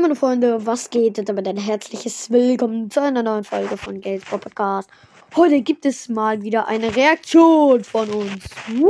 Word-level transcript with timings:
Hi 0.00 0.02
meine 0.02 0.16
Freunde, 0.16 0.64
was 0.64 0.88
geht? 0.88 1.18
Und 1.18 1.28
damit 1.28 1.46
ein 1.46 1.58
herzliches 1.58 2.30
Willkommen 2.30 2.90
zu 2.90 3.02
einer 3.02 3.22
neuen 3.22 3.44
Folge 3.44 3.76
von 3.76 4.00
Games 4.00 4.24
Podcast. 4.24 4.88
Heute 5.36 5.60
gibt 5.60 5.84
es 5.84 6.08
mal 6.08 6.40
wieder 6.40 6.66
eine 6.68 6.96
Reaktion 6.96 7.84
von 7.84 8.08
uns. 8.08 8.44
Woo! 8.78 8.88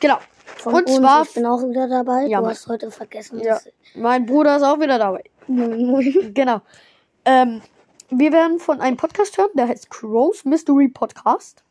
Genau. 0.00 0.16
Von 0.56 0.76
Und 0.76 0.84
uns, 0.86 0.96
zwar- 0.96 1.24
ich 1.24 1.34
bin 1.34 1.44
auch 1.44 1.60
wieder 1.68 1.86
dabei. 1.88 2.24
Ja, 2.24 2.40
du 2.40 2.46
hast 2.46 2.66
heute 2.68 2.90
vergessen. 2.90 3.40
Ja, 3.40 3.60
mein 3.94 4.24
Bruder 4.24 4.56
ist 4.56 4.62
auch 4.62 4.80
wieder 4.80 4.98
dabei. 4.98 5.24
Genau. 5.46 6.62
Ähm, 7.26 7.60
wir 8.08 8.32
werden 8.32 8.60
von 8.60 8.80
einem 8.80 8.96
Podcast 8.96 9.36
hören, 9.36 9.50
der 9.52 9.68
heißt 9.68 9.90
Crows 9.90 10.46
Mystery 10.46 10.88
Podcast. 10.88 11.62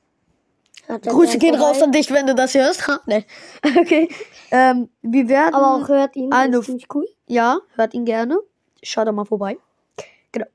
Grüße 0.87 1.39
gehen 1.39 1.55
vorbei. 1.55 1.71
raus 1.71 1.81
an 1.81 1.91
dich, 1.91 2.11
wenn 2.11 2.27
du 2.27 2.35
das 2.35 2.53
hörst. 2.53 2.87
Ha, 2.87 2.99
nee. 3.07 3.25
Okay. 3.79 4.09
Ähm, 4.51 4.89
wir 5.01 5.27
werden. 5.27 5.55
Aber 5.55 5.73
auch 5.73 5.87
hört 5.87 6.15
ihn. 6.15 6.31
eine- 6.31 6.57
ist 6.59 6.65
ziemlich 6.65 6.85
cool. 6.93 7.07
Ja, 7.25 7.57
hört 7.75 7.95
ihn 7.95 8.05
gerne. 8.05 8.37
Schaut 8.83 9.07
doch 9.07 9.13
mal 9.13 9.25
vorbei. 9.25 9.57
Genau. 10.31 10.47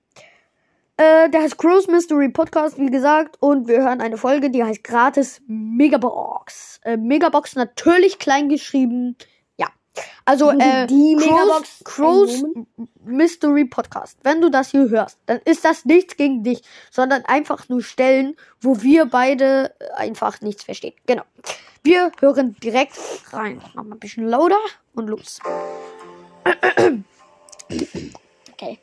Äh, 0.97 1.29
der 1.31 1.43
heißt 1.43 1.59
Crows 1.59 1.89
Mystery 1.89 2.29
Podcast, 2.29 2.79
wie 2.79 2.91
gesagt. 2.91 3.37
Und 3.41 3.67
wir 3.67 3.83
hören 3.83 4.01
eine 4.01 4.17
Folge, 4.17 4.51
die 4.51 4.63
heißt 4.63 4.85
Gratis 4.85 5.43
Megabox. 5.47 6.81
Äh, 6.85 6.97
Megabox 6.97 7.57
natürlich 7.57 8.19
klein 8.21 8.49
geschrieben. 8.49 9.17
Ja. 9.57 9.67
Also, 10.25 10.51
äh, 10.51 10.87
Die 10.87 11.17
Megabox. 11.17 11.83
Ein 11.99 12.67
Mystery 13.05 13.65
Podcast. 13.65 14.19
Wenn 14.23 14.41
du 14.41 14.51
das 14.51 14.71
hier 14.71 14.89
hörst, 14.89 15.19
dann 15.27 15.41
ist 15.45 15.65
das 15.65 15.85
nichts 15.85 16.17
gegen 16.17 16.45
dich, 16.45 16.63
sondern 16.93 17.25
einfach 17.25 17.69
nur 17.69 17.83
Stellen, 17.83 18.37
wo 18.61 18.81
wir 18.81 19.07
beide 19.07 19.75
äh, 19.81 19.91
einfach 19.95 20.41
nichts 20.43 20.63
verstehen. 20.63 20.95
Genau. 21.07 21.25
Wir 21.83 22.13
hören 22.21 22.57
direkt 22.63 22.99
rein. 23.33 23.61
Mach 23.75 23.85
mal 23.85 23.97
ein 23.97 23.99
bisschen 23.99 24.29
lauter 24.29 24.61
und 24.95 25.09
los. 25.09 25.41
Okay. 28.55 28.79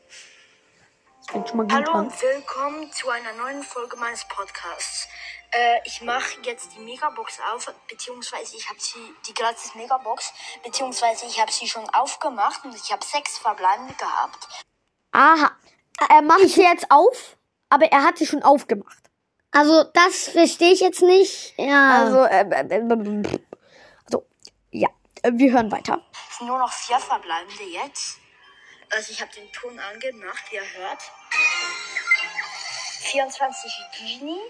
Das 1.16 1.30
fängt 1.30 1.48
schon 1.48 1.56
mal 1.56 1.62
gut 1.62 1.72
Hallo 1.72 1.92
und 2.00 2.22
willkommen 2.22 2.92
zu 2.92 3.08
einer 3.08 3.32
neuen 3.32 3.62
Folge 3.62 3.96
meines 3.96 4.22
Podcasts. 4.28 5.08
Äh, 5.50 5.78
ich 5.86 6.02
mache 6.02 6.42
jetzt 6.42 6.74
die 6.76 6.80
Megabox 6.80 7.38
auf, 7.50 7.72
beziehungsweise 7.88 8.54
ich 8.54 8.68
habe 8.68 8.78
sie, 8.78 8.98
die 9.26 9.32
gratis 9.32 9.74
Megabox, 9.74 10.30
beziehungsweise 10.62 11.24
ich 11.24 11.40
habe 11.40 11.50
sie 11.50 11.66
schon 11.66 11.88
aufgemacht 11.88 12.62
und 12.66 12.74
ich 12.74 12.92
habe 12.92 13.02
sechs 13.02 13.38
verbleibende 13.38 13.94
gehabt. 13.94 14.46
Aha. 15.12 15.52
Er 16.10 16.20
macht 16.20 16.50
sie 16.50 16.64
jetzt 16.64 16.90
auf, 16.90 17.38
aber 17.70 17.86
er 17.86 18.04
hat 18.04 18.18
sie 18.18 18.26
schon 18.26 18.42
aufgemacht. 18.42 19.04
Also, 19.52 19.84
das 19.84 20.28
verstehe 20.28 20.74
ich 20.74 20.80
jetzt 20.80 21.00
nicht. 21.00 21.54
Ja. 21.56 22.02
Also, 22.02 22.24
äh, 22.24 22.42
äh, 22.42 22.76
äh, 22.76 23.40
so, 24.10 24.26
ja. 24.70 24.90
Äh, 25.22 25.30
Wir 25.32 25.50
hören 25.50 25.72
weiter. 25.72 26.02
Es 26.30 26.36
sind 26.36 26.48
nur 26.48 26.58
noch 26.58 26.72
vier 26.72 26.98
verbleibende 26.98 27.62
jetzt. 27.62 28.18
Also 28.94 29.10
ich 29.10 29.22
habe 29.22 29.32
den 29.32 29.50
Ton 29.52 29.78
angemacht, 29.78 30.44
wie 30.50 30.56
ihr 30.56 30.72
hört. 30.76 31.02
24 33.00 33.72
Genie. 33.98 34.40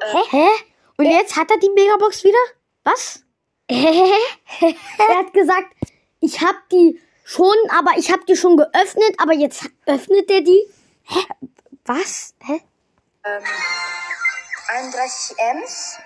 Hä? 0.00 0.22
Hä? 0.30 0.48
Und 0.96 1.06
jetzt 1.06 1.36
hat 1.36 1.50
er 1.50 1.58
die 1.58 1.68
Megabox 1.70 2.24
wieder? 2.24 2.38
Was? 2.84 3.22
er 3.68 5.18
hat 5.18 5.32
gesagt, 5.34 5.74
ich 6.20 6.40
habe 6.40 6.58
die 6.72 7.00
schon, 7.24 7.54
aber 7.68 7.92
ich 7.98 8.10
habe 8.10 8.24
die 8.24 8.36
schon 8.36 8.56
geöffnet, 8.56 9.14
aber 9.18 9.34
jetzt 9.34 9.68
öffnet 9.84 10.30
er 10.30 10.40
die. 10.40 10.74
Was? 11.84 12.34
Hä? 12.44 12.62
ähm, 13.24 13.44
31 14.68 15.36
Ms, 15.38 15.98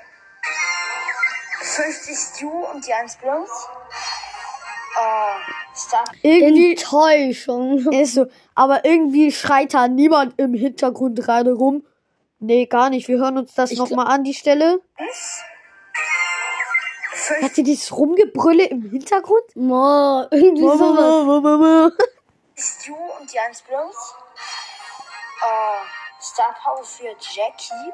50 1.60 2.18
Stew 2.18 2.66
und 2.66 2.84
die 2.84 2.92
1 2.92 3.16
Blunt. 3.18 3.48
Äh, 4.98 5.61
Star 5.61 5.61
Irgendwie 6.22 6.72
Enttäuschung. 6.72 7.78
ist 7.92 8.14
so. 8.14 8.26
Aber 8.54 8.84
irgendwie 8.84 9.32
schreit 9.32 9.74
da 9.74 9.88
niemand 9.88 10.38
im 10.38 10.54
Hintergrund 10.54 11.18
gerade 11.18 11.52
rum. 11.52 11.84
Nee, 12.38 12.66
gar 12.66 12.90
nicht. 12.90 13.08
Wir 13.08 13.18
hören 13.18 13.38
uns 13.38 13.54
das 13.54 13.72
nochmal 13.72 14.08
an, 14.08 14.24
die 14.24 14.34
Stelle. 14.34 14.80
Hat 17.40 17.54
sie 17.54 17.62
dieses 17.62 17.96
Rumgebrülle 17.96 18.64
im 18.64 18.90
Hintergrund? 18.90 19.44
Mo, 19.54 20.26
irgendwie 20.30 20.62
sowas. 20.62 21.92
Stew 22.54 22.94
und 23.20 23.32
die 23.32 23.38
1 23.38 23.62
Blunt. 23.62 23.94
Äh, 25.44 26.20
Star 26.20 26.54
Power 26.62 26.84
für 26.84 27.14
Jackie. 27.20 27.92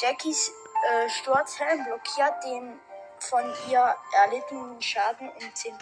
Jackies 0.00 0.52
äh, 0.88 1.08
Sturzhelm 1.08 1.84
blockiert 1.84 2.44
den 2.44 2.78
von 3.24 3.54
ihr 3.68 3.94
erlittenen 4.12 4.80
Schaden 4.80 5.28
um 5.28 5.44
10%. 5.44 5.74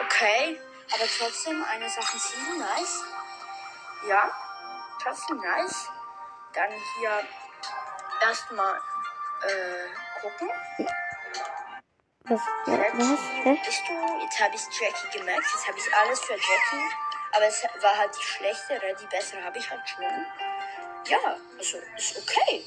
Okay, 0.00 0.60
aber 0.92 1.04
trotzdem 1.18 1.64
eine 1.64 1.88
Sache 1.88 2.18
sie 2.18 2.58
nice. 2.58 3.02
Ja, 4.08 4.30
trotzdem 5.02 5.38
nice. 5.38 5.88
Dann 6.52 6.70
hier 6.98 7.20
erstmal 8.22 8.76
äh, 9.42 10.20
gucken. 10.20 10.50
Was? 12.26 12.40
Hä? 12.66 13.60
bist 13.64 13.82
du? 13.86 14.22
Jetzt 14.22 14.40
habe 14.40 14.54
ich 14.54 14.62
Jackie 14.80 15.18
gemerkt. 15.18 15.44
Jetzt 15.52 15.68
habe 15.68 15.78
ich 15.78 15.94
alles 15.94 16.20
für 16.20 16.32
Jackie. 16.32 16.94
Aber 17.32 17.46
es 17.46 17.62
war 17.82 17.96
halt 17.98 18.16
die 18.16 18.22
schlechtere. 18.22 18.94
Die 19.00 19.06
bessere 19.06 19.44
habe 19.44 19.58
ich 19.58 19.68
halt 19.68 19.86
schon. 19.88 20.04
Ja, 21.06 21.36
also 21.58 21.78
ist 21.96 22.16
okay. 22.18 22.64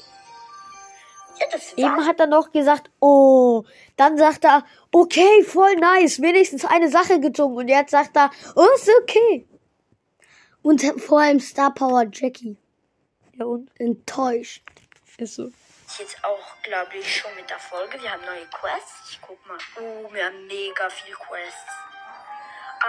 Ja, 1.76 1.86
Eben 1.86 2.06
hat 2.06 2.20
er 2.20 2.26
noch 2.26 2.50
gesagt, 2.50 2.90
oh. 3.00 3.64
Dann 3.96 4.18
sagt 4.18 4.44
er, 4.44 4.64
okay, 4.92 5.44
voll 5.44 5.74
nice. 5.76 6.20
Wenigstens 6.20 6.64
eine 6.64 6.88
Sache 6.90 7.20
gezogen. 7.20 7.56
Und 7.56 7.68
jetzt 7.68 7.90
sagt 7.92 8.16
er, 8.16 8.30
oh, 8.56 8.66
ist 8.74 8.90
okay. 9.02 9.46
Und 10.62 10.82
vor 11.00 11.20
allem 11.20 11.40
Star 11.40 11.72
Power 11.72 12.06
Jackie. 12.10 12.56
Ja, 13.34 13.44
und? 13.46 13.70
Enttäuscht. 13.78 14.64
Ist 15.18 15.34
so. 15.34 15.50
Jetzt 15.98 16.22
auch, 16.22 16.62
glaube 16.62 16.96
ich, 16.98 17.16
schon 17.16 17.34
mit 17.36 17.48
der 17.48 17.58
Folge. 17.58 18.00
Wir 18.02 18.12
haben 18.12 18.24
neue 18.24 18.46
Quests. 18.46 19.10
Ich 19.12 19.20
guck 19.22 19.44
mal. 19.46 19.58
Oh, 19.80 20.12
wir 20.12 20.26
haben 20.26 20.46
mega 20.46 20.90
viel 20.90 21.14
Quests. 21.14 21.72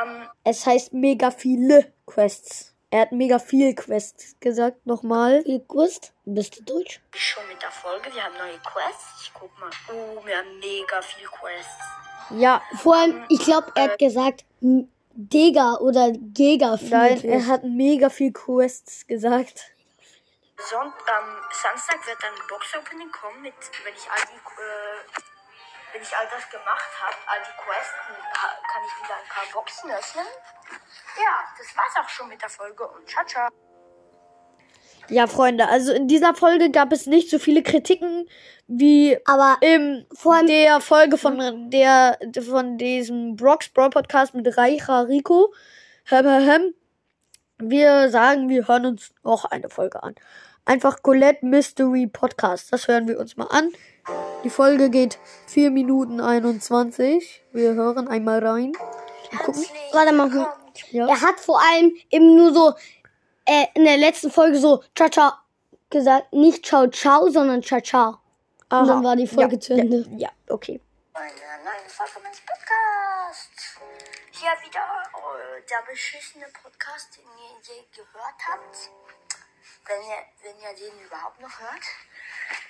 Ähm, 0.01 0.27
Es 0.43 0.65
heißt 0.65 0.93
mega 0.93 1.31
viele 1.31 1.93
Quests. 2.05 2.68
Er 2.91 3.01
hat 3.01 3.11
mega 3.11 3.37
viel 3.37 3.75
Quests 3.75 4.35
gesagt. 4.39 4.85
Nochmal. 4.85 5.43
Ihr 5.45 5.59
gewusst? 5.59 6.11
Bist 6.25 6.57
du 6.59 6.63
deutsch? 6.63 6.99
schon 7.13 7.47
mit 7.47 7.61
der 7.61 7.69
Folge. 7.71 8.13
Wir 8.13 8.23
haben 8.23 8.35
neue 8.37 8.57
Quests. 8.59 9.21
Ich 9.23 9.31
guck 9.33 9.51
mal. 9.59 9.69
Oh, 9.93 10.25
wir 10.25 10.37
haben 10.37 10.57
mega 10.59 11.01
viel 11.01 11.27
Quests. 11.27 11.71
Ja, 12.31 12.61
Vor 12.81 12.95
allem, 12.95 13.23
ich 13.29 13.39
glaube, 13.43 13.71
er 13.75 13.83
hat 13.91 13.99
gesagt, 13.99 14.43
m- 14.61 14.91
Dega 15.13 15.75
oder 15.75 16.11
Gega. 16.11 16.77
nein, 16.81 17.23
er 17.25 17.45
hat 17.47 17.63
mega 17.63 18.09
viel 18.09 18.31
Quests 18.31 19.05
gesagt. 19.07 19.71
Sonnt, 20.57 20.93
ähm, 21.07 21.35
Samstag 21.51 22.05
wird 22.07 22.17
dann 22.21 22.33
ein 22.33 22.47
Box-Opening 22.49 23.11
kommen, 23.11 23.41
mit, 23.41 23.53
wenn 23.85 23.93
ich 23.93 24.09
all 24.11 24.21
die, 24.27 24.35
äh, 24.35 25.21
wenn 25.93 26.01
ich 26.01 26.15
all 26.15 26.27
das 26.31 26.49
gemacht 26.49 26.89
habe, 27.01 27.15
all 27.27 27.39
die 27.39 27.57
Quests, 27.63 27.93
dann 28.07 28.17
ha- 28.41 28.57
kann 28.71 28.81
ich 28.85 29.03
wieder 29.03 29.15
ein 29.15 29.27
paar 29.29 29.43
Boxen 29.53 29.91
öffnen. 29.91 30.25
Ja, 31.17 31.43
das 31.57 31.75
war's 31.75 32.05
auch 32.05 32.09
schon 32.09 32.27
mit 32.29 32.41
der 32.41 32.49
Folge 32.49 32.87
und 32.87 33.07
ciao, 33.09 33.25
ciao. 33.25 33.49
Ja, 35.07 35.25
Freunde, 35.25 35.67
also 35.67 35.91
in 35.91 36.07
dieser 36.07 36.35
Folge 36.35 36.69
gab 36.69 36.91
es 36.91 37.07
nicht 37.07 37.31
so 37.31 37.39
viele 37.39 37.63
Kritiken 37.63 38.29
wie 38.67 39.17
Aber 39.25 39.57
in 39.61 40.05
Vor 40.13 40.43
der 40.45 40.79
Folge 40.81 41.17
von 41.17 41.71
der 41.71 42.19
von 42.47 42.77
diesem 42.77 43.35
Brox 43.35 43.69
Brawl 43.69 43.89
Podcast 43.89 44.35
mit 44.35 44.55
Reicha 44.55 45.01
Rico. 45.01 45.51
Hem, 46.05 46.27
hem, 46.27 46.43
hem. 46.43 46.73
Wir 47.57 48.09
sagen, 48.11 48.49
wir 48.49 48.67
hören 48.67 48.85
uns 48.85 49.11
noch 49.23 49.45
eine 49.45 49.69
Folge 49.69 50.03
an. 50.03 50.13
Einfach 50.69 51.01
Colette 51.01 51.43
Mystery 51.43 52.05
Podcast. 52.05 52.71
Das 52.71 52.87
hören 52.87 53.07
wir 53.07 53.19
uns 53.19 53.35
mal 53.37 53.47
an. 53.47 53.73
Die 54.43 54.51
Folge 54.51 54.91
geht 54.91 55.17
4 55.47 55.71
Minuten 55.71 56.21
21. 56.21 57.41
Wir 57.51 57.73
hören 57.73 58.07
einmal 58.07 58.45
rein. 58.45 58.73
Gucken. 59.43 59.65
Warte 59.93 60.11
mal. 60.11 60.29
Ja. 60.91 61.07
er 61.07 61.21
hat 61.21 61.39
vor 61.39 61.59
allem 61.59 61.91
eben 62.11 62.35
nur 62.35 62.53
so 62.53 62.75
äh, 63.45 63.65
in 63.73 63.83
der 63.83 63.97
letzten 63.97 64.29
Folge 64.29 64.59
so 64.59 64.83
ciao 64.95 65.09
ciao 65.09 65.31
gesagt, 65.89 66.33
nicht 66.33 66.63
ciao 66.63 66.85
ciao, 66.85 67.29
sondern 67.29 67.63
ciao 67.63 67.81
ciao. 67.81 68.19
Aha. 68.69 68.81
Und 68.81 68.87
dann 68.89 69.03
war 69.03 69.15
die 69.15 69.25
Folge 69.25 69.55
ja, 69.55 69.59
zu 69.59 69.73
Ende. 69.73 70.05
Ja, 70.11 70.27
ja, 70.27 70.29
okay. 70.49 70.79
Eine 71.15 71.31
neue 71.63 71.89
Folge 71.89 72.19
meines 72.21 72.41
Podcasts. 72.41 73.79
Hier 74.29 74.51
wieder 74.63 74.81
äh, 74.81 75.67
der 75.67 75.91
beschissene 75.91 76.45
Podcast, 76.61 77.17
den 77.17 77.25
ihr 77.25 77.73
je 77.73 77.81
gehört 77.91 78.37
habt. 78.47 78.91
Wenn 79.85 80.01
ihr, 80.01 80.25
wenn 80.43 80.61
ihr 80.61 80.75
den 80.75 81.05
überhaupt 81.05 81.39
noch 81.41 81.59
hört. 81.59 81.83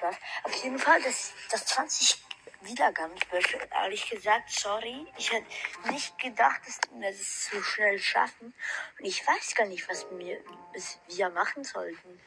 Ja, 0.01 0.11
Auf 0.43 0.63
jeden 0.63 0.79
Fall, 0.79 1.01
das, 1.01 1.31
das 1.51 1.65
20 1.65 2.23
Wiedergaben-Special, 2.61 3.67
ehrlich 3.71 4.09
gesagt, 4.09 4.51
sorry. 4.51 5.05
Ich 5.17 5.31
hätte 5.31 5.45
nicht 5.91 6.17
gedacht, 6.17 6.61
dass 6.65 6.79
wir 6.91 7.09
das 7.09 7.49
so 7.49 7.61
schnell 7.61 7.99
schaffen. 7.99 8.53
Und 8.99 9.05
ich 9.05 9.25
weiß 9.25 9.55
gar 9.55 9.67
nicht, 9.67 9.87
was 9.89 10.05
wir, 10.11 10.39
was 10.73 10.99
wir 11.07 11.29
machen 11.29 11.63
sollten. 11.63 12.19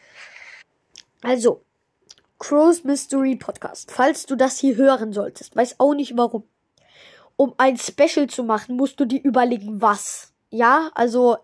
Also, 1.23 1.65
Crow's 2.39 2.83
Mystery 2.83 3.37
Podcast. 3.37 3.93
Falls 3.93 4.27
du 4.27 4.35
das 4.37 4.59
hier 4.59 4.77
hören 4.77 5.13
solltest, 5.13 5.55
weiß 5.55 5.79
auch 5.79 5.95
nicht 5.95 6.17
warum. 6.17 6.49
um 7.37 7.55
ein 7.59 7.77
Special 7.79 8.27
zu 8.27 8.43
machen, 8.43 8.77
musst 8.77 8.99
du 9.01 9.05
dir 9.05 9.23
überlegen, 9.23 9.81
was. 9.81 10.33
Ja, 10.51 10.91
also 10.95 11.39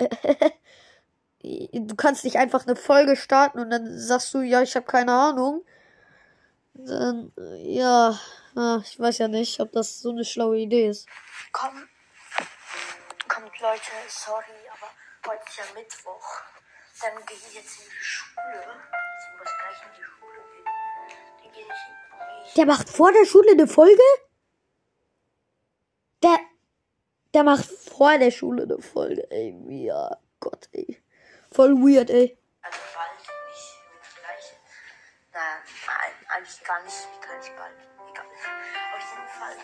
du 1.42 1.94
kannst 1.96 2.24
nicht 2.24 2.36
einfach 2.36 2.66
eine 2.66 2.76
Folge 2.76 3.16
starten 3.16 3.60
und 3.60 3.70
dann 3.70 3.98
sagst 3.98 4.34
du, 4.34 4.40
ja, 4.40 4.62
ich 4.62 4.74
habe 4.76 4.86
keine 4.86 5.12
Ahnung. 5.12 5.64
Dann, 6.74 7.32
ja, 7.58 8.18
ah, 8.54 8.80
ich 8.84 8.98
weiß 8.98 9.18
ja 9.18 9.28
nicht, 9.28 9.60
ob 9.60 9.72
das 9.72 10.00
so 10.00 10.10
eine 10.10 10.24
schlaue 10.24 10.58
Idee 10.58 10.88
ist. 10.88 11.08
Komm, 11.52 11.88
kommt 13.28 13.60
Leute, 13.60 13.82
sorry, 14.08 14.44
aber 14.72 15.32
heute 15.32 15.42
ist 15.48 15.56
ja 15.58 15.64
Mittwoch. 15.74 16.42
Dann 17.00 17.26
gehe 17.26 17.36
ich 17.36 17.54
jetzt 17.54 17.78
in 17.78 17.84
die 17.84 18.04
Schule. 18.04 18.64
Ich 19.18 19.38
muss 19.38 19.48
gleich 19.58 19.82
in 19.86 19.96
die 19.96 20.04
Schule 20.04 20.38
gehen. 20.52 20.64
Dann 21.42 21.52
gehe 21.52 21.62
ich, 21.62 21.68
geh 21.68 22.48
ich 22.48 22.54
Der 22.54 22.66
macht 22.66 22.88
vor 22.88 23.12
der 23.12 23.24
Schule 23.24 23.52
eine 23.52 23.68
Folge? 23.68 24.02
Der, 26.22 26.38
der 27.34 27.44
macht 27.44 27.66
vor 27.66 28.18
der 28.18 28.32
Schule 28.32 28.64
eine 28.64 28.78
Folge, 28.80 29.30
ey. 29.30 29.56
Ja, 29.84 30.16
Gott, 30.40 30.68
ey. 30.72 31.00
Voll 31.58 31.74
weird, 31.74 32.08
ey. 32.08 32.38
also 32.62 32.78
bald 32.94 33.10
nicht 33.18 34.14
gleich. 34.20 34.54
Nein, 35.32 36.12
eigentlich 36.28 36.62
gar 36.62 36.84
nicht, 36.84 37.08
gar 37.20 37.36
nicht 37.36 37.56
bald. 37.56 37.74
Egal. 38.12 38.26
Auf 38.94 39.02
jeden 39.10 39.28
Fall 39.28 39.56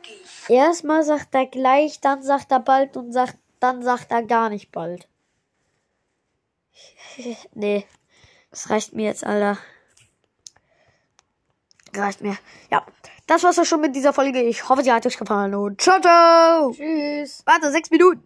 gehe 0.00 0.16
ich. 0.16 0.48
Erstmal 0.48 1.02
sagt 1.02 1.34
er 1.34 1.44
gleich, 1.44 2.00
dann 2.00 2.22
sagt 2.22 2.50
er 2.52 2.60
bald 2.60 2.96
und 2.96 3.12
sagt, 3.12 3.36
dann 3.60 3.82
sagt 3.82 4.10
er 4.12 4.22
gar 4.22 4.48
nicht 4.48 4.72
bald. 4.72 5.06
nee, 7.52 7.86
das 8.50 8.70
reicht 8.70 8.94
mir 8.94 9.04
jetzt, 9.04 9.26
Alter. 9.26 9.58
Reicht 11.94 12.22
mir. 12.22 12.38
Ja, 12.70 12.86
das 13.26 13.42
war's 13.42 13.58
auch 13.58 13.66
schon 13.66 13.82
mit 13.82 13.94
dieser 13.94 14.14
Folge. 14.14 14.40
Ich 14.40 14.66
hoffe, 14.70 14.82
sie 14.82 14.90
hat 14.90 15.04
euch 15.04 15.18
gefallen 15.18 15.54
und 15.54 15.82
ciao, 15.82 16.00
ciao. 16.00 16.72
Tschüss. 16.72 17.42
Warte, 17.44 17.70
sechs 17.70 17.90
Minuten. 17.90 18.24